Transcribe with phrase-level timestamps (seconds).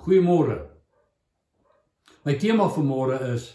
[0.00, 0.56] Goeiemôre.
[2.24, 3.50] My tema vir môre is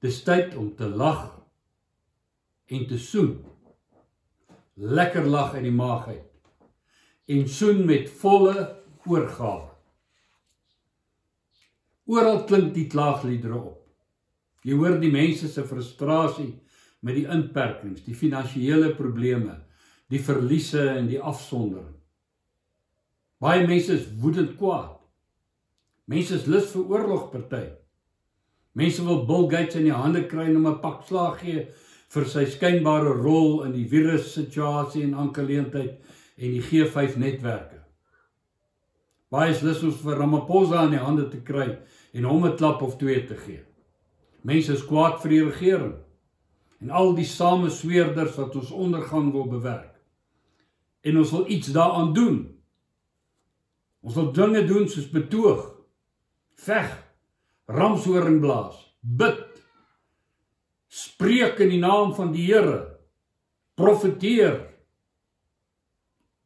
[0.00, 1.26] dis tyd om te lag
[2.72, 3.34] en te soen.
[4.80, 6.28] Lekker lag uit die maag uit
[7.32, 8.54] en soen met volle
[9.04, 9.68] oorgawe.
[12.08, 13.84] Oral klink die klaagliedere op.
[14.64, 16.54] Jy hoor die mense se frustrasie
[17.04, 19.58] met die inperkings, die finansiële probleme,
[20.08, 21.94] die verliese en die afsondering.
[23.42, 25.01] Baie mense is woedend kwaad.
[26.06, 27.66] Mense is lus vir oorlog party.
[28.74, 31.68] Mense wil Bill Gates in die hande kry om 'n pak slag gee
[32.12, 36.00] vir sy skynbare rol in die virus situasie en aangeleentheid
[36.36, 37.82] en die G5 netwerke.
[39.30, 41.78] Baie is lus om vir Ramaphosa in die hande te kry
[42.12, 43.62] en hom 'n klap of twee te gee.
[44.44, 45.94] Mense is kwaad vir die regering
[46.80, 49.94] en al die samesweerders wat ons ondergang wil bewerk.
[51.02, 52.58] En ons wil iets daaraan doen.
[54.02, 55.81] Ons wil dinge doen soos betoog,
[56.62, 56.90] veg,
[57.70, 59.40] ramshoring blaas, bid,
[60.92, 62.78] spreek in die naam van die Here,
[63.78, 64.60] profeteer,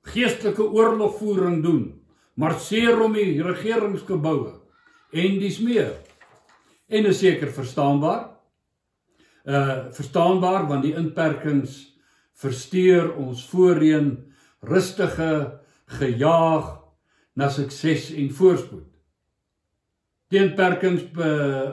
[0.07, 1.85] geestelike oorlogvoering doen,
[2.39, 4.53] marseer om die regeringsgeboue
[5.17, 5.93] en dis meer.
[6.87, 8.29] En is seker verstaanbaar.
[9.47, 11.79] Uh verstaanbaar want die inperkings
[12.37, 14.11] versteur ons voorheen
[14.67, 15.61] rustige
[15.99, 16.73] gejaag
[17.39, 18.96] na sukses en voorspoed.
[20.33, 21.05] Die inperkings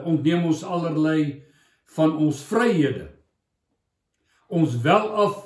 [0.06, 1.42] ontneem ons allerlei
[1.96, 3.08] van ons vryhede.
[4.48, 5.40] Ons welaf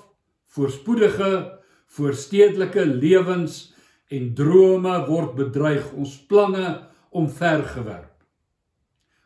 [0.52, 3.72] voorspoedige voorstedelike lewens
[4.12, 6.74] en drome word bedreig, ons planne
[7.16, 8.12] omvergewerp.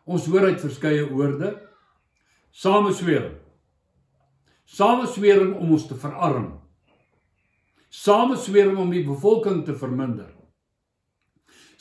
[0.07, 1.55] Ons hoor uit verskeie oorde
[2.55, 3.39] sameswering.
[4.67, 6.53] Sameswering om ons te verarm.
[7.93, 10.31] Sameswering om die bevolking te verminder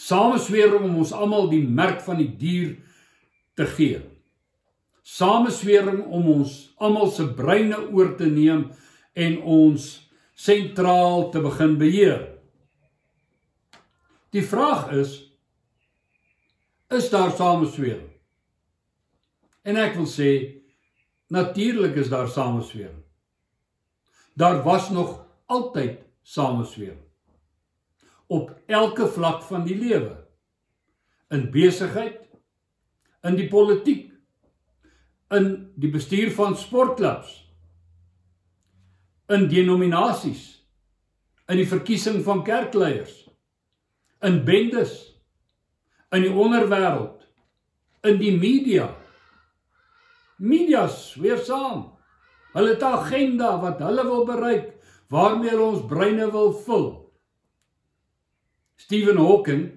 [0.02, 2.74] sameswering om ons almal die merk van die dier
[3.60, 4.02] te gee.
[5.06, 8.70] Sameswering om ons almal se breine oor te neem
[9.18, 9.90] en ons
[10.38, 12.24] sentraal te begin beheer.
[14.32, 15.20] Die vraag is
[16.92, 18.10] is daar sameswering?
[19.64, 20.32] En ek wil sê
[21.32, 23.00] natuurlik is daar sameswering.
[24.36, 25.22] Daar was nog
[25.52, 27.11] altyd sameswering
[28.32, 30.14] op elke vlak van die lewe.
[31.36, 32.22] In besigheid,
[33.28, 34.08] in die politiek,
[35.36, 37.34] in die bestuur van sportklubs,
[39.32, 40.46] in denominasies,
[41.52, 43.14] in die verkiesing van kerkleiers,
[44.24, 44.96] in bendes,
[46.12, 47.24] in die onderwêreld,
[48.08, 48.90] in die media.
[50.42, 51.92] Medias weer saam.
[52.56, 54.74] Hulle het 'n agenda wat hulle wil bereik,
[55.08, 57.01] waarmee hulle ons breine wil vul.
[58.82, 59.70] Stephen Hawking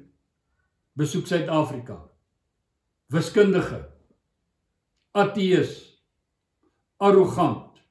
[0.97, 1.99] besoek Suid-Afrika.
[3.13, 3.83] Wiskundige.
[5.13, 5.75] Ateës.
[7.05, 7.83] Arrogant.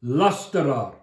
[0.00, 0.96] Lasteraar.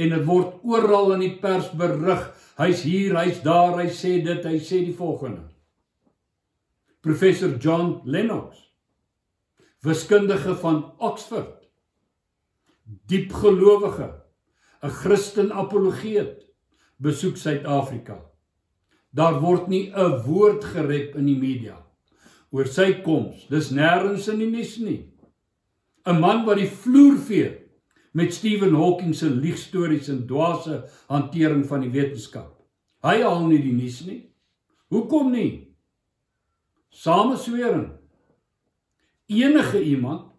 [0.00, 2.24] En dit word oral in die pers berig.
[2.56, 5.44] Hy's hier, hy's daar, hy sê dit, hy sê die volgende.
[7.04, 8.56] Professor John Lennox.
[9.84, 11.60] Wiskundige van Oxford.
[13.12, 14.08] Diepgelowige,
[14.82, 16.46] 'n Christen apologeet
[16.96, 18.33] besoek Suid-Afrika.
[19.14, 21.78] Daar word nie 'n woord gerep in die media
[22.50, 23.46] oor sy koms.
[23.48, 25.10] Dis nêrens in die nuus nie.
[26.06, 27.50] 'n Man wat die vloer vee
[28.12, 32.52] met Stephen Hawking se liegstories en dwaase hantering van die wetenskap.
[33.02, 34.30] Hy haal nie die nuus nie.
[34.88, 35.74] Hoekom nie?
[36.90, 37.90] Sameswering.
[39.26, 40.30] Enige iemand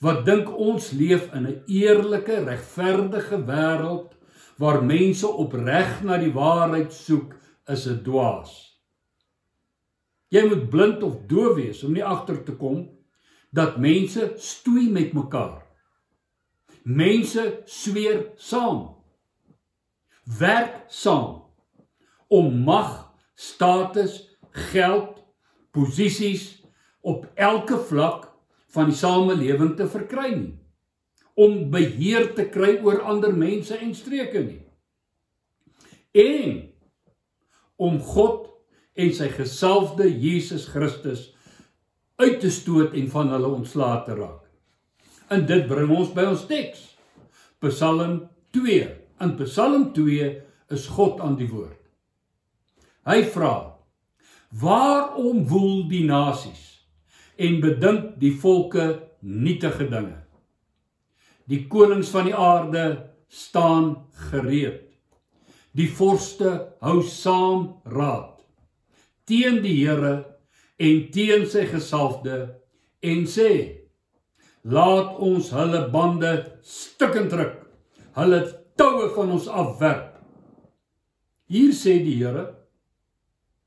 [0.00, 4.12] wat dink ons leef in 'n eerlike, regverdige wêreld
[4.58, 7.37] waar mense opreg na die waarheid soek,
[7.68, 8.52] is 'n dwaas.
[10.28, 12.88] Jy moet blind of doof wees om nie agter te kom
[13.50, 15.62] dat mense stoei met mekaar.
[16.82, 18.96] Mense sweer saam.
[20.38, 21.44] Werk saam
[22.28, 25.24] om mag, status, geld,
[25.70, 26.62] posisies
[27.00, 28.32] op elke vlak
[28.68, 30.58] van die samelewing te verkry nie
[31.38, 34.62] om beheer te kry oor ander mense en streke nie.
[36.18, 36.67] En
[37.78, 38.48] om God
[38.98, 41.28] en sy gesalfde Jesus Christus
[42.18, 44.42] uit te stoot en van hulle ontslae te raak.
[45.30, 46.80] En dit bring ons by ons teks.
[47.62, 48.24] Psalm
[48.56, 48.88] 2.
[49.22, 50.30] In Psalm 2
[50.74, 51.78] is God aan die woord.
[53.08, 53.52] Hy vra:
[54.60, 56.64] Waarom woel die nasies
[57.38, 58.88] en bedink die volke
[59.20, 60.18] nietige dinge?
[61.48, 62.84] Die konings van die aarde
[63.28, 63.94] staan
[64.30, 64.87] gereed.
[65.78, 68.38] Die vorste hou saam raad.
[69.28, 70.14] teen die Here
[70.80, 72.38] en teen sy gesalfde
[73.04, 73.50] en sê
[74.64, 76.32] laat ons hulle bande
[76.64, 77.58] stukkend ruk.
[78.16, 78.40] Hulle
[78.80, 80.16] toue van ons afwerp.
[81.52, 82.46] Hier sê die Here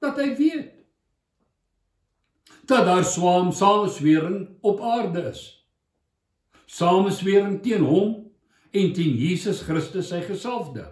[0.01, 0.77] dat hy weet
[2.69, 5.41] dat daar swaam sameswering op aarde is.
[6.71, 8.13] Sameswering teen hom
[8.71, 10.87] en teen Jesus Christus sy gesalfde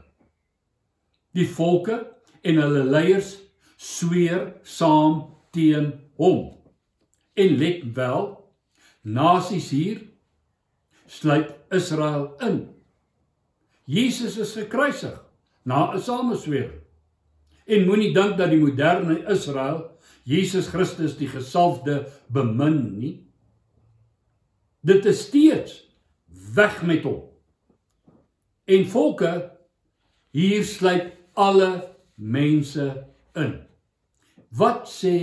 [1.35, 1.99] die volke
[2.41, 3.35] en hulle leiers
[3.79, 5.21] sweer saam
[5.55, 6.49] teen hom.
[7.39, 8.25] En let wel,
[9.01, 10.01] nasies hier
[11.09, 12.59] sluit Israel in.
[13.89, 15.17] Jesus is gekruisig
[15.63, 16.81] na 'n sameswering.
[17.65, 23.15] En moenie dink dat die moderne Israel Jesus Christus die gesalfde bemin nie.
[24.81, 25.79] Dit is steeds
[26.55, 27.23] weg met hom.
[28.69, 29.31] En volke
[30.31, 32.85] hier sluit alle mense
[33.35, 33.53] in.
[34.51, 35.15] Wat sê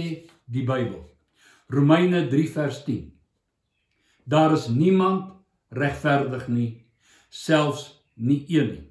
[0.48, 1.02] die Bybel?
[1.68, 3.10] Romeine 3 vers 10.
[4.24, 5.34] Daar is niemand
[5.68, 6.70] regverdig nie,
[7.28, 8.86] selfs nie een nie.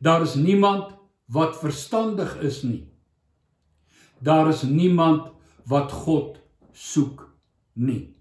[0.00, 0.96] Daar is niemand
[1.30, 2.88] wat verstandig is nie.
[4.18, 5.30] Daar is niemand
[5.64, 6.40] wat God
[6.72, 7.28] soek
[7.72, 8.16] nie.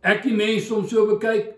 [0.00, 1.52] Ek die mense om so bekyk,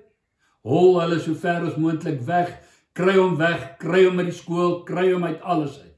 [0.66, 2.58] hol hulle so ver as moontlik weg,
[2.92, 5.90] kry hom weg, kry hom uit die skool, kry hom uit alles uit.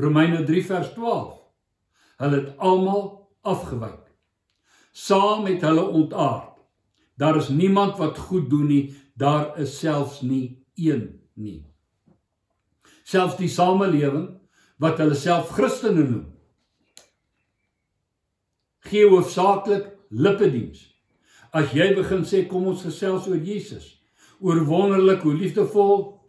[0.00, 1.38] Romeine 3 vers 12.
[2.22, 3.04] Hulle het almal
[3.42, 4.00] afgewyk.
[4.92, 6.60] Saam met hulle ontaard.
[7.16, 8.84] Daar is niemand wat goed doen nie,
[9.14, 11.64] daar is selfs nie een nie.
[13.04, 14.28] Selfs die samelewing
[14.82, 16.26] wat hulle self Christene noem.
[18.88, 20.88] Gee hoofsaaklik lippediens.
[21.52, 24.01] As jy begin sê kom ons gesels oor Jesus,
[24.42, 26.22] oor wonderlik hoe liefdevol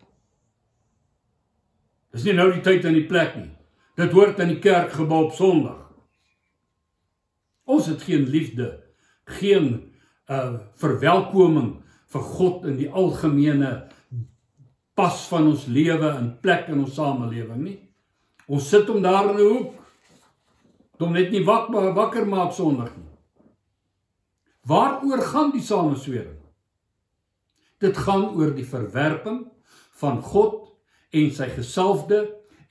[2.13, 3.49] Dis nie nou die tyd en die plek nie.
[3.97, 5.79] Dit hoort in die kerkgebou op Sondag.
[7.65, 8.69] Ons het geen liefde,
[9.39, 9.71] geen
[10.29, 11.71] uh verwelkoming
[12.13, 13.71] vir God in die algemene
[14.93, 17.79] pas van ons lewe en plek in ons samelewing nie.
[18.45, 19.73] Ons sit hom daar in 'n hoek.
[20.99, 23.09] Dom net nie wak wakker maak Sondag nie.
[24.67, 26.42] Waaroor gaan die sameswering?
[27.83, 29.43] Dit gaan oor die verwerping
[29.99, 30.71] van God
[31.13, 32.21] en sy gesalfde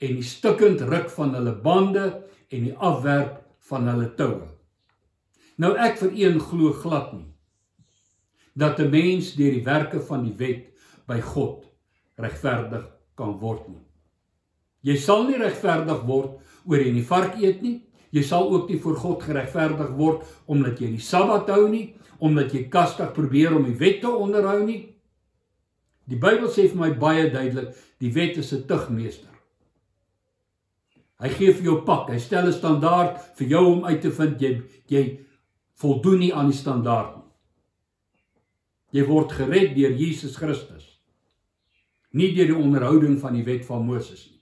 [0.03, 2.07] en die stukkend ruk van hulle bande
[2.49, 3.37] en die afwerp
[3.69, 4.47] van hulle toue.
[5.61, 7.29] Nou ek vir een glo glad nie
[8.53, 10.73] dat 'n mens deur die werke van die wet
[11.07, 11.65] by God
[12.17, 13.81] regverdig kan word nie.
[14.81, 17.81] Jy sal nie regverdig word oor jy nie vark eet nie.
[18.11, 22.53] Jy sal ook nie voor God geregverdig word omdat jy die Sabbat hou nie, omdat
[22.53, 24.92] jy kastig probeer om die wet te onderhou nie.
[26.09, 29.29] Die Bybel sê vir my baie duidelik, die wet is 'n tugmeester.
[31.19, 34.41] Hy gee vir jou pak, hy stel 'n standaard vir jou om uit te vind
[34.41, 35.19] jy jy
[35.75, 37.23] voldoen nie aan die standaard nie.
[38.91, 40.99] Jy word gered deur Jesus Christus.
[42.11, 44.41] Nie deur die onderhouding van die wet van Moses nie.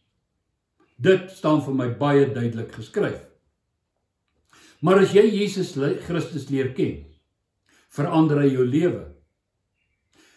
[0.98, 3.22] Dit staan vir my baie duidelik geskryf.
[4.81, 5.74] Maar as jy Jesus
[6.08, 7.06] Christus leer ken,
[7.90, 9.11] verander hy jou lewe.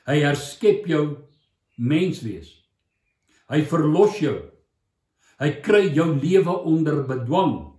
[0.05, 1.05] Hy herskep jou
[1.77, 2.51] menswees.
[3.49, 4.37] Hy verlos jou.
[5.41, 7.75] Hy kry jou lewe onder bedwang.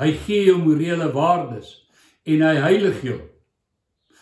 [0.00, 1.74] Hy gee jou morele waardes
[2.28, 3.18] en hy heilig jou.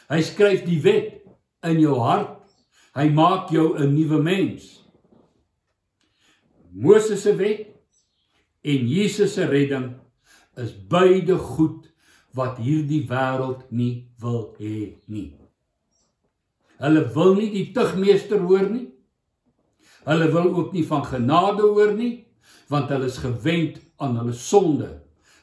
[0.08, 1.22] Hy skryf die wet
[1.66, 2.36] in jou hart.
[2.98, 4.82] Hy maak jou 'n nuwe mens.
[6.72, 7.74] Moses se wet
[8.62, 9.94] en Jesus se redding
[10.56, 11.88] is beide goed
[12.34, 15.47] wat hierdie wêreld nie wil hê nie.
[16.78, 18.86] Hulle wil nie die tugmeester hoor nie.
[20.06, 22.26] Hulle wil ook nie van genade hoor nie,
[22.70, 24.88] want hulle is gewend aan hulle sonde.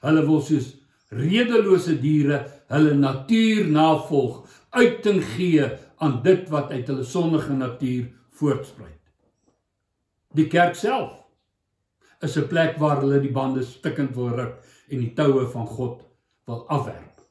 [0.06, 0.72] Hulle wil soos
[1.16, 5.68] redelose diere hulle natuur navolg, uiting gee
[6.04, 8.08] aan dit wat uit hulle sondige natuur
[8.40, 9.02] voortspruit.
[10.36, 11.22] Die kerk self
[12.22, 14.56] is 'n plek waar hulle die bande stikkend wil ruk
[14.90, 16.02] en die toue van God
[16.46, 17.22] wil afwerp.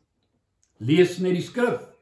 [0.78, 1.93] Lees net die skrif.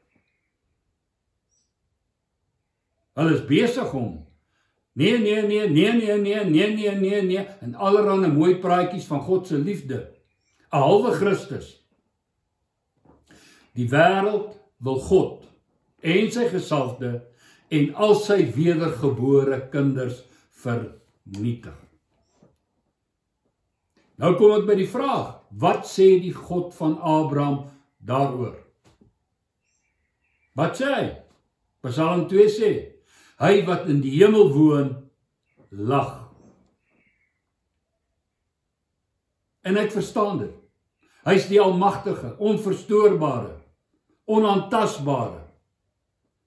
[3.18, 4.26] Hulle is besig om
[4.92, 9.20] nee nee nee nee nee nee nee nee nee nee en allerlei mooi praatjies van
[9.20, 10.12] God se liefde
[10.72, 11.80] 'n halwe Christus.
[13.72, 15.44] Die wêreld wil God
[16.00, 17.22] en sy gesalfde
[17.68, 21.76] en al sy wedergebore kinders vernietig.
[24.20, 27.64] Nou kom ek by die vraag, wat sê die God van Abraham
[27.98, 28.58] daaroor?
[30.54, 31.06] Wat sê hy?
[31.82, 32.70] Psalm 2 sê,
[33.40, 34.90] hy wat in die hemel woon,
[35.70, 36.18] lag.
[39.62, 40.58] En ek verstaan dit.
[41.22, 43.54] Hy's die almagtige, onverstoorbare,
[44.26, 45.42] onaantastbare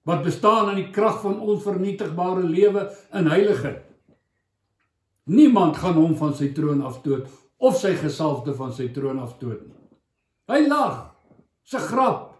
[0.06, 2.84] wat bestaan in die krag van onvernietigbare lewe
[3.18, 3.82] in heiligheid.
[5.26, 7.26] Niemand gaan hom van sy troon afstoot
[7.58, 9.74] of sy gesalfde van sy troon afstoot nie.
[10.46, 11.00] Hy lag.
[11.66, 12.36] Se grap.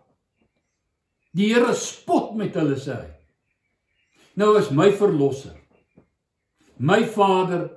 [1.35, 3.16] Die Here spot met hulle sê hy.
[4.37, 5.55] Nou is my verlosser.
[6.77, 7.71] My Vader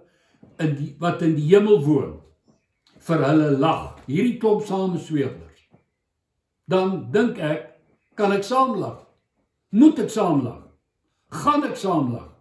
[0.60, 2.18] in die wat in die hemel woon
[3.08, 4.02] vir hulle lag.
[4.10, 5.64] Hierdie klomp samesweerders.
[6.70, 7.66] Dan dink ek
[8.20, 9.06] kan ek saam lag.
[9.72, 10.66] Moet ek saam lag?
[11.32, 12.32] Gaan ek saam lag?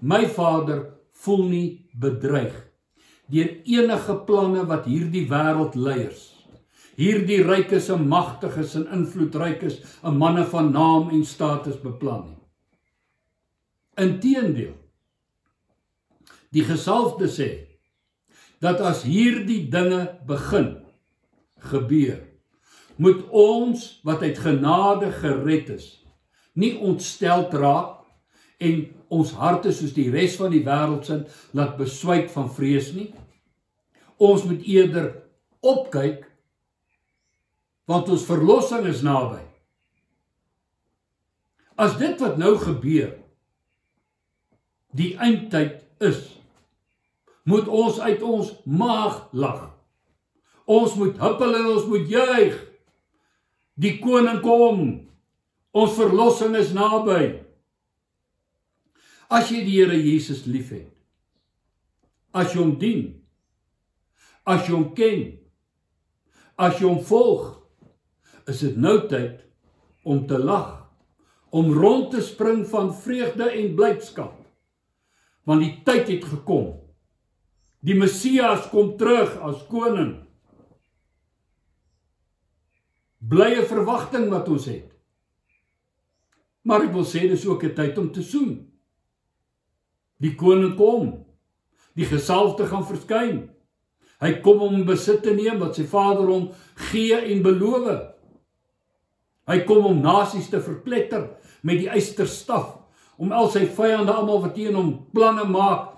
[0.00, 0.82] My Vader
[1.24, 2.54] voel nie bedreig
[3.32, 6.34] deur enige planne wat hierdie wêreld leiers
[6.98, 12.33] hierdie rykes en magtiges en invloedrykes, 'n manne van naam en status beplan nie.
[14.00, 14.74] Inteendeel.
[16.54, 17.50] Die gesalfde sê
[18.62, 20.70] dat as hierdie dinge begin
[21.70, 22.20] gebeur,
[22.96, 25.88] moet ons wat uit genade gered is,
[26.54, 28.04] nie ontstel raak
[28.62, 28.84] en
[29.14, 31.24] ons harte soos die res van die wêreld sin
[31.58, 33.10] laat beswyk van vrees nie.
[34.22, 35.10] Ons moet eerder
[35.60, 36.22] opkyk
[37.90, 39.42] want ons verlossing is naby.
[41.76, 43.10] As dit wat nou gebeur
[44.94, 46.20] die eindtyd is,
[47.44, 49.68] moet ons uit ons maag lag.
[50.64, 52.54] Ons moet huppel en ons moet juig.
[53.76, 54.84] Die koning kom.
[55.74, 57.34] Ons verlossing is naby.
[59.28, 60.92] As jy die Here Jesus liefhet,
[62.36, 63.02] as jy hom dien,
[64.46, 65.24] as jy hom ken,
[66.60, 67.48] as jy hom volg,
[68.46, 69.40] is dit nou tyd
[70.06, 70.84] om te lag,
[71.50, 74.43] om rond te spring van vreugde en blydskap.
[75.44, 76.72] Want die tyd het gekom.
[77.84, 80.14] Die Messias kom terug as koning.
[83.20, 84.88] Blye verwagting wat ons het.
[86.64, 88.72] Maar ek wil sê dis ook 'n tyd om te soen.
[90.20, 91.26] Die koning kom.
[91.94, 93.50] Die gesalfde gaan verskyn.
[94.20, 96.52] Hy kom om besit te neem wat sy Vader hom
[96.90, 98.14] gee en beloof.
[99.46, 102.78] Hy kom om nasies te verpletter met die eysterstaf,
[103.16, 105.94] om al sy vyande almal wat teen hom planne maak,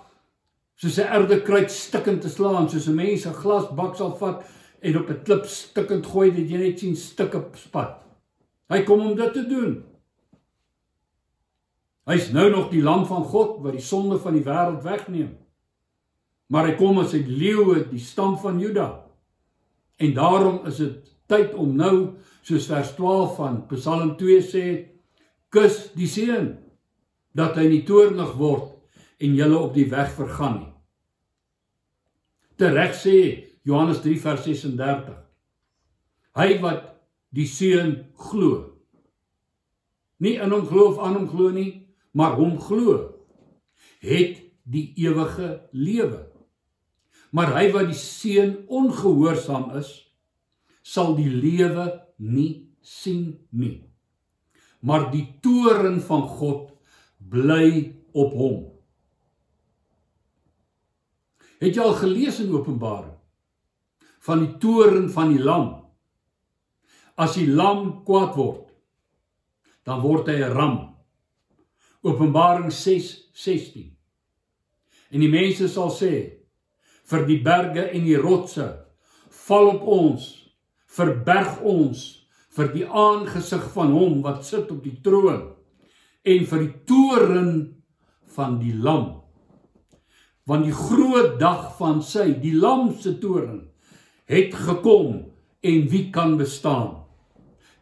[0.77, 4.45] soos 'n erdekruid stikkend te slaan, soos 'n mens 'n glasbak sal vat
[4.81, 8.03] en op 'n klip stikkend gooi dat jy net sien stukke spat.
[8.69, 9.83] Hy kom om dit te doen.
[12.05, 15.37] Hy's nou nog die lam van God wat die sonde van die wêreld wegneem.
[16.47, 19.03] Maar hy kom as 'n leeu die stam van Juda.
[19.97, 24.85] En daarom is dit tyd om nou soos vers 12 van Psalm 2 sê
[25.49, 26.57] kus die seun
[27.35, 28.75] dat hy nie toornig word
[29.23, 30.73] en julle op die weg vergaan nie.
[32.57, 33.17] Tereg sê
[33.67, 35.13] Johannes 3 vers 36.
[36.37, 36.85] Hy wat
[37.35, 38.79] die seun glo.
[40.23, 42.97] Nie in hom glo of aan hom glo nie, maar hom glo
[44.01, 46.23] het die ewige lewe.
[47.35, 49.91] Maar hy wat die seun ongehoorsaam is,
[50.81, 53.83] sal die lewe nie sien nie.
[54.81, 56.71] Maar die toren van God
[57.29, 58.57] bly op hom.
[61.57, 63.15] Het jy al gelees in Openbaring
[64.27, 65.69] van die toren van die lam?
[67.17, 68.67] As die lam kwaad word,
[69.87, 70.95] dan word hy 'n ram.
[72.03, 73.97] Openbaring 6:16.
[75.09, 76.43] En die mense sal sê
[77.03, 78.85] vir die berge en die rotse,
[79.29, 80.51] val op ons
[80.85, 85.56] verberg ons vir die aangesig van hom wat sit op die troon
[86.27, 87.51] en vir die toren
[88.35, 89.23] van die lam.
[90.47, 93.65] Want die groot dag van sy die lam se toren
[94.27, 95.23] het gekom
[95.63, 97.03] en wie kan bestaan?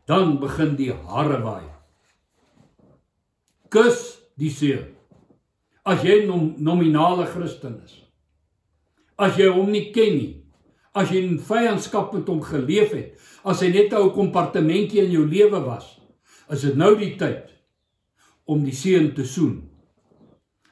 [0.05, 1.65] Dan begin die harre waai.
[3.73, 4.81] Kus die see
[5.85, 7.99] as jy nom, nominale christen is
[9.21, 10.33] as jy hom nie ken nie
[10.95, 13.11] as jy in vyandskap met hom geleef het,
[13.43, 15.99] as hy net 'n kompartementjie in jou lewe was,
[16.49, 17.51] is dit nou die tyd
[18.45, 19.57] om die seun te soen.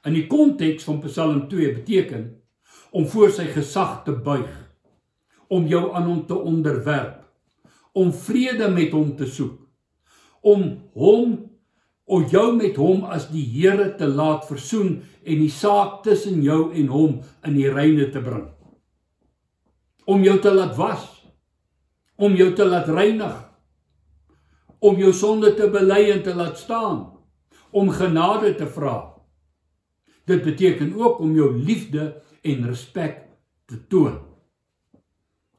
[0.04, 2.28] In die konteks van Psalm 2 beteken
[2.94, 4.52] om voor sy gesag te buig,
[5.50, 7.24] om jou aan hom te onderwerp,
[7.94, 9.58] om vrede met hom te soek,
[10.42, 10.66] om
[10.98, 11.38] hom
[12.04, 16.74] of jou met hom as die Here te laat versoen en die saak tussen jou
[16.74, 18.50] en hom in die reine te bring
[20.06, 21.04] om jou te laat was,
[22.16, 23.36] om jou te laat reinig,
[24.84, 27.06] om jou sonde te bely en te laat staan,
[27.74, 28.98] om genade te vra.
[30.26, 33.26] Dit beteken ook om jou liefde en respek
[33.66, 34.22] te toon.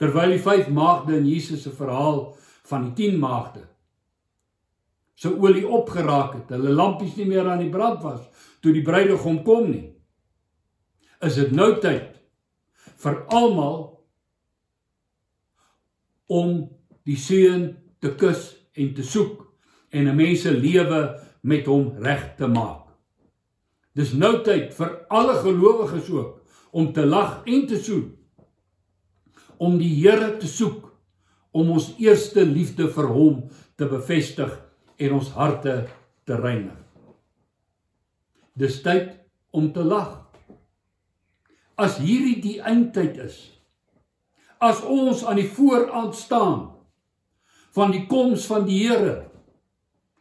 [0.01, 3.67] Terwyl die vyf maagde in Jesus se verhaal van die 10 maagde
[5.15, 8.23] se olie opgeraak het, hulle lampies nie meer aan die brand was
[8.65, 9.87] toe die bruidegom kom nie.
[11.25, 12.17] Is dit nou tyd
[13.05, 13.83] vir almal
[16.33, 16.55] om
[17.05, 17.69] die seun
[18.03, 19.45] te kus en te soek
[19.93, 21.01] en 'n mens se lewe
[21.45, 22.89] met hom reg te maak.
[23.95, 26.41] Dis nou tyd vir alle gelowiges ook
[26.75, 28.09] om te lag en te soen.
[29.63, 30.89] Om die Here te soek
[31.55, 33.45] om ons eerste liefde vir hom
[33.79, 34.51] te bevestig
[34.99, 35.77] en ons harte
[36.27, 36.81] te reinig.
[38.59, 39.13] Dis tyd
[39.55, 40.25] om te lag.
[41.79, 43.39] As hierdie die eindtyd is,
[44.63, 46.61] as ons aan die vooraan staan
[47.75, 49.34] van die koms van die Here,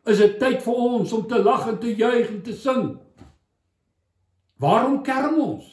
[0.06, 2.90] is dit tyd vir ons om te lag en te juig en te sing.
[4.60, 5.70] Waarom kerm ons?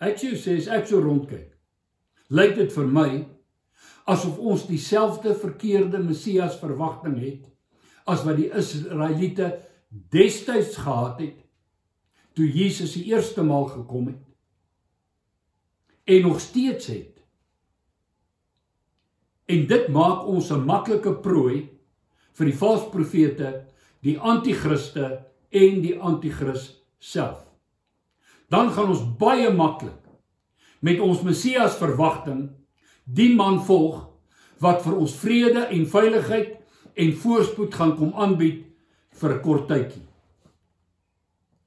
[0.00, 1.50] Ek sê as ek so rondkyk,
[2.32, 3.10] lyk dit vir my
[4.10, 7.44] asof ons dieselfde verkeerde Messias verwagting het
[8.08, 9.52] as wat die Israeliete
[10.10, 11.38] destyds gehad het
[12.34, 14.26] toe Jesus die eerste maal gekom het
[16.10, 17.20] en nog steeds het.
[19.46, 21.68] En dit maak ons 'n maklike prooi
[22.40, 23.50] vir die valse profete,
[24.00, 25.10] die anti-kriste
[25.52, 27.42] en die anti-kris self.
[28.48, 29.98] Dan gaan ons baie maklik
[30.80, 32.48] met ons Messias verwagting
[33.04, 34.06] die man volg
[34.64, 36.56] wat vir ons vrede en veiligheid
[37.00, 38.64] en voorspoed gaan kom aanbied
[39.20, 40.06] vir 'n kort tydjie.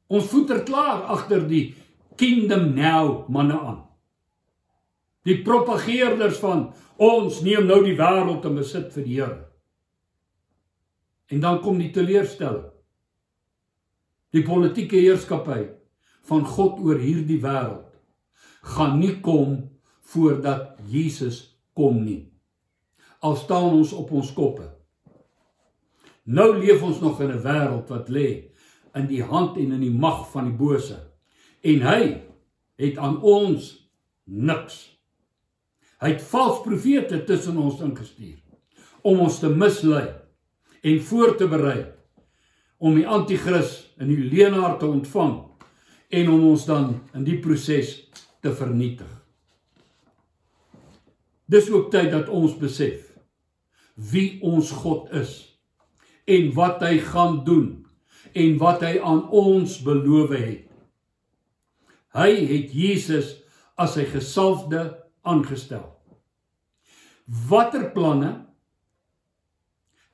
[0.10, 1.76] Ons voeter klaar agter die
[2.18, 3.82] kingdom now manne aan.
[5.26, 9.53] Die propageerders van ons neem nou die wêreld in besit vir die Here.
[11.28, 12.70] En dan kom die teleurstelling.
[14.34, 15.68] Die politieke heerskappy
[16.28, 17.90] van God oor hierdie wêreld
[18.64, 19.58] gaan nie kom
[20.14, 22.32] voordat Jesus kom nie.
[23.20, 24.66] Al staan ons op ons koppe.
[26.24, 28.52] Nou leef ons nog in 'n wêreld wat lê
[28.96, 31.00] in die hand en in die mag van die bose.
[31.62, 32.22] En hy
[32.76, 33.90] het aan ons
[34.24, 35.00] niks.
[36.00, 38.40] Hy het valse profete tussen ons ingestuur
[39.02, 40.23] om ons te mislei
[40.84, 41.86] en voor te berei
[42.84, 45.38] om die anti-kris en die leenaar te ontvang
[46.14, 47.96] en om ons dan in die proses
[48.44, 49.08] te vernietig.
[51.48, 53.14] Dis ook tyd dat ons besef
[54.12, 55.34] wie ons God is
[56.28, 57.84] en wat hy gaan doen
[58.34, 60.70] en wat hy aan ons beloof het.
[62.14, 63.36] Hy het Jesus
[63.80, 64.86] as sy gesalfde
[65.26, 65.86] aangestel.
[67.50, 68.34] Watter planne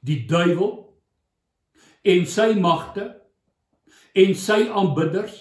[0.06, 0.74] die duiwel
[2.08, 3.10] en sy magte
[4.18, 5.36] en sy aanbidders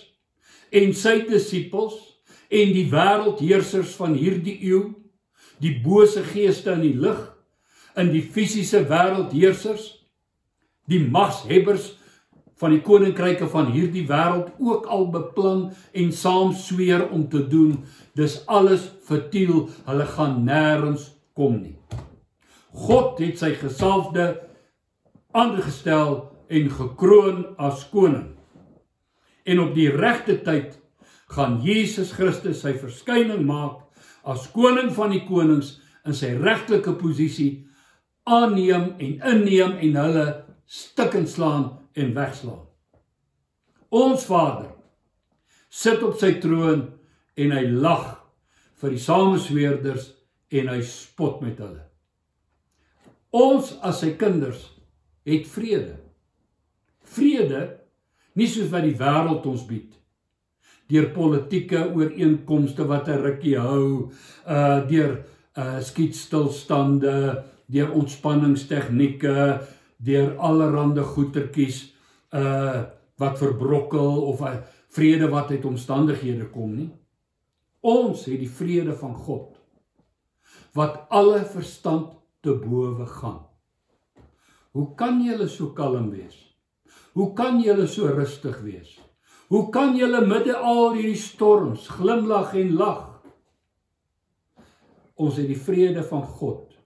[0.74, 1.96] en sy disippels
[2.48, 4.82] en die wêreldheersers van hierdie eeu,
[5.60, 7.20] die bose geeste in die lig,
[7.98, 9.90] in die fisiese wêreldheersers,
[10.88, 11.92] die magshebbers
[12.58, 17.76] van die koninkryke van hierdie wêreld ook al beplan en saam sweer om te doen,
[18.18, 21.76] dis alles vertiel, hulle gaan nêrens kom nie.
[22.74, 24.32] God het sy gesalfde
[25.36, 28.36] aangestel en gekroon as koning.
[29.44, 30.78] En op die regte tyd
[31.28, 33.84] gaan Jesus Christus sy verskyning maak
[34.28, 35.76] as koning van die konings
[36.08, 37.50] in sy regtelike posisie
[38.28, 40.26] aanneem en inneem en hulle
[40.68, 42.64] stukkend slaan en wegslaan.
[43.88, 44.72] Ons Vader
[45.68, 46.86] sit op sy troon
[47.38, 48.16] en hy lag
[48.80, 50.10] vir die samesweerders
[50.56, 51.84] en hy spot met hulle.
[53.36, 54.64] Ons as sy kinders
[55.28, 55.96] het vrede.
[57.02, 57.62] Vrede
[58.38, 59.98] nie soos wat die wêreld ons bied
[60.88, 64.10] deur politieke ooreenkomste wat 'n rukkie hou,
[64.46, 65.24] uh deur
[65.56, 69.60] uh skietstilstande, deur ontspanningstegnieke,
[69.96, 71.92] deur allerlei goetertjies
[72.32, 72.84] uh
[73.18, 76.90] wat verbrokkel of 'n vrede wat uit omstandighede kom nie.
[77.80, 79.56] Ons het die vrede van God
[80.72, 83.47] wat alle verstand te bowe gaan.
[84.76, 86.36] Hoe kan jy so kalm wees?
[87.14, 88.98] Hoe kan jy so rustig wees?
[89.48, 93.04] Hoe kan julle midde al hierdie storms glimlag en lag?
[95.16, 96.76] Ons het die vrede van God.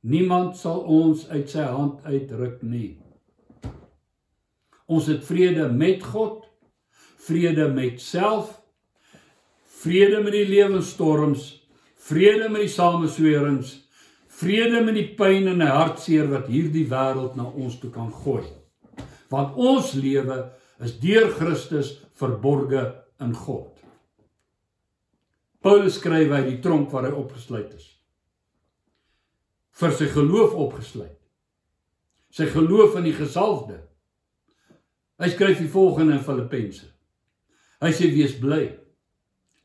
[0.00, 3.00] Niemand sal ons uit sy hand uitruk nie.
[4.90, 6.46] Ons het vrede met God,
[7.26, 8.54] vrede met self,
[9.82, 11.50] vrede met die lewensstorms,
[12.00, 13.74] vrede met die samesweerings,
[14.40, 18.46] vrede met die pyn en die hartseer wat hierdie wêreld na ons toe kan gooi.
[19.30, 20.40] Want ons lewe
[20.82, 22.82] is deur Christus verborge
[23.20, 23.76] in God.
[25.60, 27.86] Paulus skryf uit die tronk waar hy opgesluit is.
[29.76, 31.18] Vir sy geloof opgesluit.
[32.32, 33.80] Sy geloof in die gesalfde.
[35.20, 36.86] Hy skryf die volgende in Filippense.
[37.80, 38.62] Hy sê wees bly.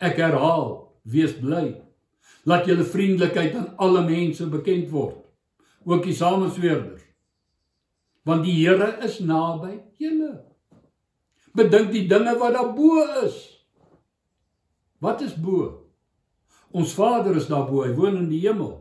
[0.03, 0.73] Ek herhaal,
[1.07, 1.69] wees bly.
[2.45, 5.17] Laat julle vriendelikheid aan alle mense bekend word,
[5.85, 7.01] ook die samesweerders.
[8.25, 10.43] Want die Here is naby julle.
[11.55, 13.37] Bedink die dinge wat daarbo is.
[15.01, 15.85] Wat is bo?
[16.75, 18.73] Ons Vader is daarbo, hy woon in die hemel.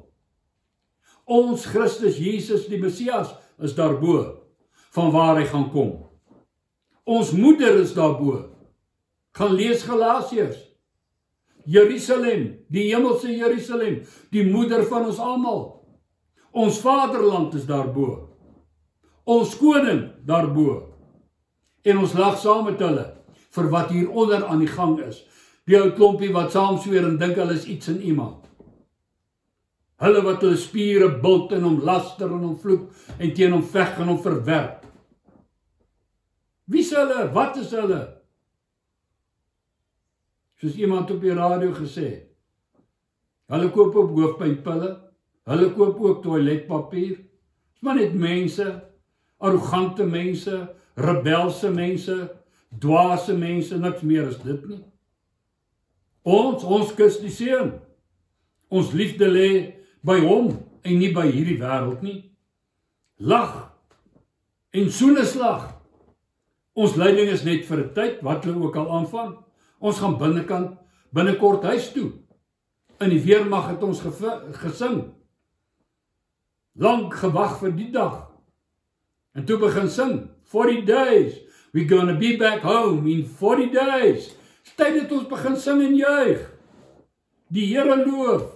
[1.25, 4.43] Ons Christus Jesus die Messias is daarbo
[4.97, 5.95] van waar hy gaan kom.
[7.05, 8.51] Ons moeder is daarbo.
[9.37, 10.61] Gaan lees Galasiërs.
[11.65, 15.63] Jerusalem, die hemelse Jerusalem, die moeder van ons almal.
[16.53, 18.29] Ons vaderland is daarbo.
[19.25, 20.83] Ons koning daarbo.
[21.83, 23.07] En ons lag saam met hulle
[23.55, 25.23] vir wat hier onder aan die gang is.
[25.65, 28.45] Die ou klompie wat saam sweer en dink hulle is iets in iemand.
[30.05, 33.99] Hulle wat hulle spiere bult en hom laster en hom vloek en teen hom veg
[34.03, 34.83] en hom verwerp.
[36.69, 37.31] Wie is hulle?
[37.33, 38.03] Wat is hulle?
[40.61, 42.09] Soos iemand op die radio gesê.
[43.53, 44.93] Hulle koop op hoofpynpille.
[45.45, 47.19] Hulle koop ook toiletpapier.
[47.75, 48.65] Dis maar net mense,
[49.39, 50.63] arrogante mense,
[50.95, 52.17] rebelse mense,
[52.81, 54.81] dwaase mense, niks meer is dit nie.
[56.25, 57.75] Ons, ons kus die seun.
[58.73, 59.51] Ons liefde lê
[60.07, 62.19] by hom en nie by hierdie wêreld nie.
[63.21, 63.75] Lag
[64.75, 65.69] en soeneslag.
[66.75, 69.44] Ons lyding is net vir 'n tyd, wat hulle ook al aanvang.
[69.85, 70.79] Ons gaan binnekant
[71.15, 72.09] binnekort huis toe.
[73.05, 74.01] In die weermag het ons
[74.63, 75.03] gesing.
[76.81, 78.23] Lank gewag vir die dag.
[79.35, 80.15] En toe begin sing,
[80.51, 81.37] 40 days,
[81.75, 84.33] we going to be back home in 40 days.
[84.79, 86.43] Tyd het ons begin sing en juig.
[87.53, 88.49] Die Here loof.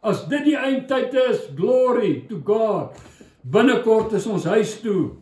[0.00, 2.94] As dit die eindtyd is, glory to God.
[3.42, 5.18] Binnekort is ons huis toe.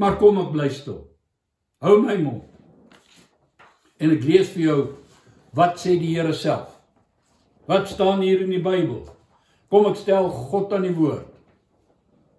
[0.00, 1.02] Maar kom ek bly stil.
[1.84, 2.49] Hou my mond.
[4.00, 4.78] En ek lees vir jou
[5.56, 6.72] wat sê die Here self.
[7.68, 9.04] Wat staan hier in die Bybel?
[9.70, 11.28] Kom ek stel God aan die woord.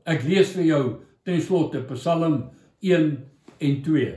[0.09, 0.83] Ek lees vir jou
[1.23, 2.41] ten slotte Psalm
[2.81, 3.11] 1
[3.61, 4.09] en 2.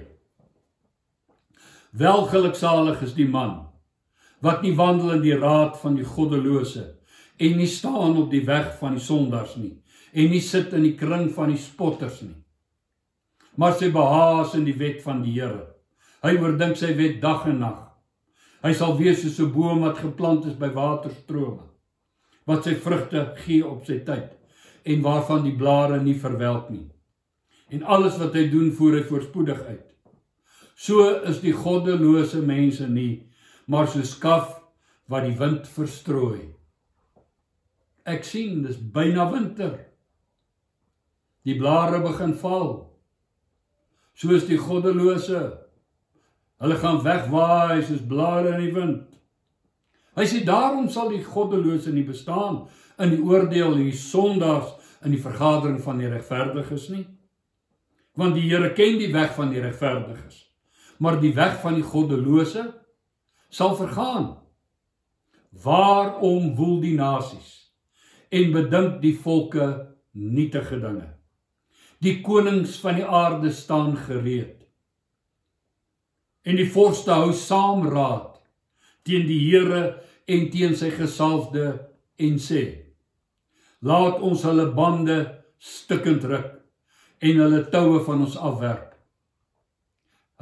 [1.95, 3.61] Welgeluksalig is die man
[4.45, 6.89] wat nie wandel in die raad van die goddelose
[7.39, 9.77] en nie staan op die weg van die sondaars nie
[10.13, 12.35] en nie sit in die kring van die spotters nie
[13.57, 15.74] maar sy behaas in die wet van die Here.
[16.25, 17.81] Hy oordink sy wet dag en nag.
[18.65, 21.69] Hy sal wees soos 'n boom wat geplant is by waterstrome
[22.47, 24.33] wat sy vrugte gee op sy tyd
[24.85, 26.91] en waarvan die blare nie verwelk nie.
[27.73, 29.91] En alles wat hy doen, voer hy voorspoedig uit.
[30.77, 33.31] So is die goddelose mense nie,
[33.67, 34.61] maar so skaf
[35.09, 36.53] wat die wind verstrooi.
[38.05, 39.79] Ek sien dis byna winter.
[41.45, 42.91] Die blare begin val
[44.15, 45.64] soos die goddelose.
[46.65, 49.03] Hulle gaan wegwaai soos blare in die wind.
[50.17, 52.63] Hy sê daarom sal die goddelose nie bestaan
[53.05, 54.71] in die oordeel en die sondaars
[55.05, 57.03] in die vergadering van die regverdiges nie.
[58.17, 60.39] Want die Here ken die weg van die regverdiges,
[61.05, 62.65] maar die weg van die goddelose
[63.53, 64.31] sal vergaan.
[65.69, 67.53] Waarom woel die nasies
[68.33, 69.69] en bedink die volke
[70.17, 71.11] nietige dinge?
[72.01, 74.64] Die konings van die aarde staan gereed.
[76.45, 78.41] En die vorste hou saam raad
[79.05, 81.67] teen die Here en teen sy gesalfde
[82.21, 82.65] en sê:
[83.85, 85.19] Laat ons hulle bande
[85.61, 86.51] stukkend ruk
[87.25, 88.91] en hulle toue van ons afwerp.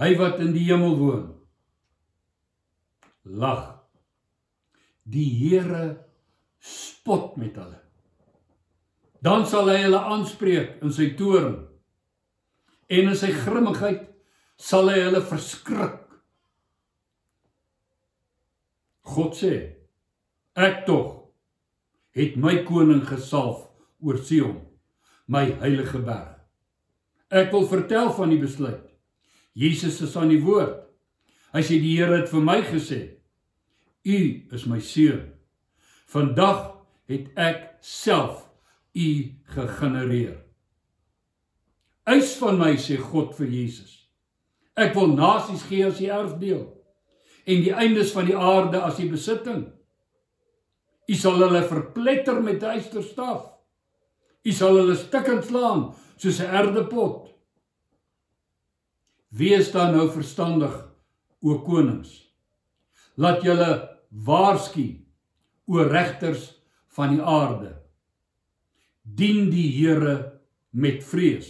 [0.02, 1.28] Hy wat in die hemel woon
[3.22, 3.68] lag.
[5.06, 5.84] Die Here
[6.62, 7.82] spot met hulle
[9.22, 11.60] dan sal hy hulle aanspreek in sy toorn
[12.92, 14.08] en in sy grimmigheid
[14.62, 15.98] sal hy hulle verskrik
[19.12, 19.54] God sê
[20.66, 21.08] ek tog
[22.16, 23.66] het my koning gesalf
[24.04, 24.60] oor Sion
[25.26, 26.38] my heilige berg
[27.42, 28.86] ek wil vertel van die besluit
[29.58, 30.78] Jesus is aan die woord
[31.56, 33.02] hy sê die Here het vir my gesê
[34.06, 34.18] u
[34.54, 35.32] is my seun
[36.12, 36.72] vandag
[37.08, 38.48] het ek self
[38.94, 40.38] u gegenereer.
[42.04, 44.01] Eis van my sê God vir Jesus.
[44.78, 46.64] Ek wil nasies gee as die erfdeel
[47.42, 49.66] en die eindes van die aarde as die besitting.
[51.10, 53.50] U sal hulle verpletter met 'n eysterstaf.
[54.44, 57.28] U sal hulle stukkend slaan soos 'n erdepot.
[59.30, 60.74] Wees dan nou verstandig
[61.42, 62.30] o konings.
[63.16, 64.88] Laat julle waarsku
[65.66, 66.62] o regters
[66.96, 67.82] van die aarde
[69.02, 71.48] dien die Here met vrees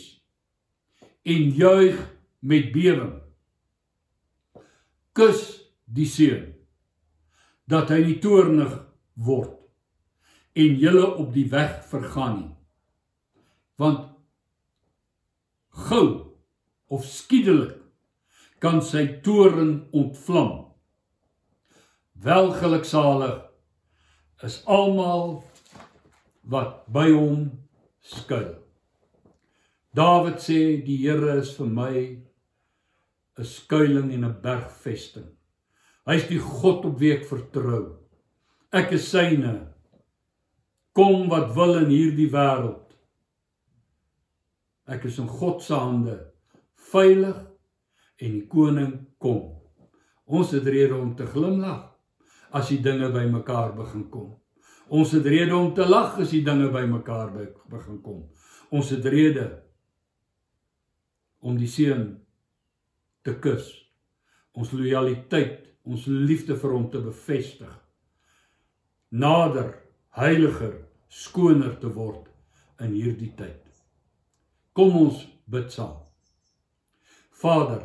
[1.23, 1.99] en juig
[2.43, 3.21] met bewering
[5.17, 5.43] kus
[5.87, 6.49] die seun
[7.71, 8.73] dat hy nie toornig
[9.27, 9.59] word
[10.53, 12.51] en julle op die weg vergaan nie.
[13.81, 14.11] Want
[15.89, 16.07] gou
[16.93, 17.79] of skiedelik
[18.63, 20.53] kan sy toren ontvlam.
[22.23, 23.41] Welgeluksalig
[24.47, 25.41] is almal
[26.53, 27.49] wat by hom
[28.05, 28.53] skuil.
[29.97, 31.95] Dawid sê die Here is vir my
[33.39, 35.31] 'n skuilings en 'n bergvesting.
[36.07, 37.99] Hy's die God op wie ek vertrou.
[38.73, 39.73] Ek is syne.
[40.93, 42.83] Kom wat wil in hierdie wêreld
[44.93, 46.19] ek is in God se hande.
[46.93, 47.39] Veilig
[48.23, 48.93] en die koning
[49.23, 49.43] kom.
[50.27, 51.89] Ons het rede om te glimlag
[52.53, 54.33] as die dinge bymekaar begin kom.
[54.93, 57.33] Ons het rede om te lag as die dinge bymekaar
[57.73, 58.27] begin kom.
[58.73, 59.47] Ons het rede
[61.41, 62.19] om die seun
[63.23, 63.71] te kus.
[64.53, 67.73] Ons lojaliteit, ons liefde vir hom te bevestig.
[69.13, 69.75] Nader,
[70.17, 70.77] heiliger,
[71.09, 72.29] skoner te word
[72.81, 73.61] in hierdie tyd.
[74.73, 75.99] Kom ons bid saam.
[77.43, 77.83] Vader,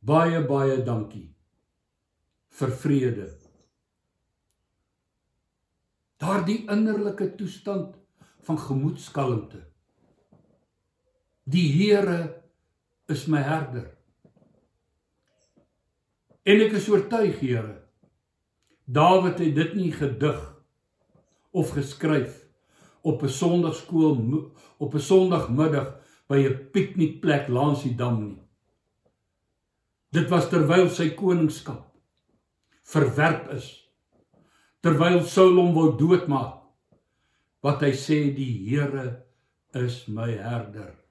[0.00, 1.28] baie baie dankie
[2.58, 3.28] vir vrede.
[6.22, 7.96] Daardie innerlike toestand
[8.46, 9.62] van gemoedskalmte.
[11.44, 12.41] Die Here
[13.12, 13.90] is my herder.
[16.42, 17.78] En ek is oortuig, Here,
[18.92, 20.40] Dawid het dit nie gedig
[21.54, 22.42] of geskryf
[23.02, 24.16] op 'n Sondagskool
[24.78, 28.42] op 'n Sondagmiddag by 'n piknikplek langs die dam nie.
[30.10, 31.92] Dit was terwyl sy koningskap
[32.82, 33.68] verwerp is
[34.80, 36.58] terwyl Saul hom wou doodmaak
[37.62, 39.24] wat hy sê die Here
[39.78, 41.01] is my herder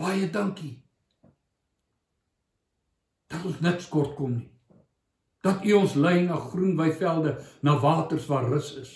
[0.00, 0.78] baie dankie.
[3.30, 4.50] Dat ons niks kort kom nie.
[5.44, 8.92] Dat u ons lei na groen weivelde na waters waar rus is.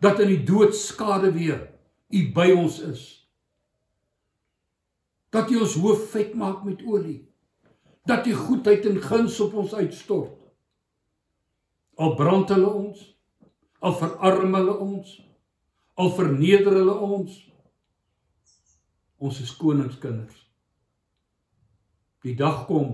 [0.00, 1.60] Dat in die dood skade weer
[2.08, 3.04] u by ons is.
[5.28, 7.20] Dat u ons hoof vet maak met olie.
[8.08, 10.38] Dat die goedheid en guns op ons uitstort.
[11.98, 13.00] Al brand hulle ons,
[13.82, 15.18] al verarm hulle ons,
[15.98, 17.47] al verneder hulle ons.
[19.18, 20.36] Ons is koningskinders.
[22.22, 22.92] Die dag kom,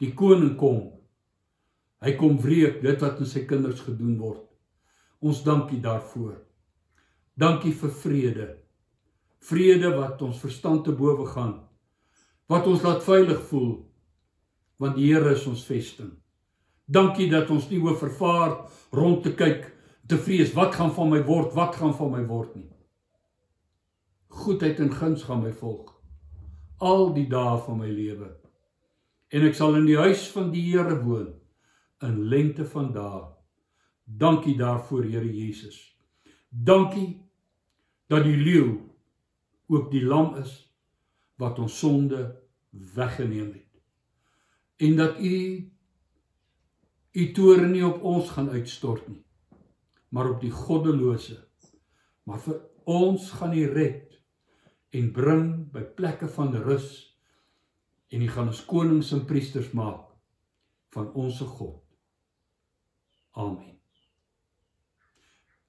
[0.00, 0.80] die koning kom.
[2.00, 4.46] Hy kom wreek dit wat aan sy kinders gedoen word.
[5.20, 6.38] Ons dankie daarvoor.
[7.36, 8.46] Dankie vir vrede.
[9.44, 11.58] Vrede wat ons verstand te bowe gaan.
[12.48, 13.78] Wat ons laat veilig voel
[14.80, 16.14] want die Here is ons vesting.
[16.88, 18.54] Dankie dat ons nie hoef vervaar
[18.96, 19.66] rond te kyk
[20.08, 22.70] te vrees wat gaan van my word, wat gaan van my word nie.
[24.30, 25.96] Goedheid en guns gaan my volg
[26.80, 28.30] al die dae van my lewe.
[29.28, 31.34] En ek sal in die huis van die Here woon
[32.06, 33.26] in lengte van dae.
[34.04, 35.76] Dankie daarvoor Here Jesus.
[36.48, 37.20] Dankie
[38.08, 38.78] dat die leeu
[39.70, 40.54] ook die lam is
[41.38, 42.24] wat ons sonde
[42.94, 43.70] weggeneem het
[44.80, 45.36] en dat u
[47.12, 49.22] u toorn nie op ons gaan uitstort nie
[50.08, 51.38] maar op die goddelose
[52.26, 54.09] maar vir ons gaan u red
[54.90, 56.90] en bring by plekke van rus
[58.10, 60.08] en u gaan ons konings en priesters maak
[60.94, 61.82] van ons God.
[63.38, 63.76] Amen.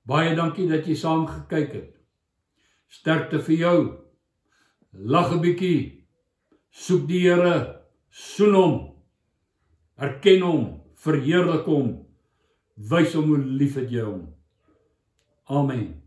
[0.09, 1.91] Baie dankie dat jy saam gekyk het.
[2.89, 3.77] Sterkte vir jou.
[4.91, 6.07] Lag 'n bietjie.
[6.71, 7.85] Soek die Here.
[8.09, 8.91] Soen hom.
[10.01, 10.63] Erken hom,
[10.97, 11.91] verheerlik hom,
[12.89, 14.23] wys hom hoe lief het jy hom.
[15.45, 16.00] Amen.